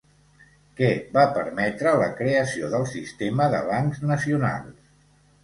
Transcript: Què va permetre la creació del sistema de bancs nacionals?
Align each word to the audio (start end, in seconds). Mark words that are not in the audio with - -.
Què 0.77 0.87
va 1.17 1.25
permetre 1.35 1.91
la 2.05 2.07
creació 2.21 2.71
del 2.73 2.87
sistema 2.95 3.51
de 3.53 3.61
bancs 3.69 4.03
nacionals? 4.15 4.83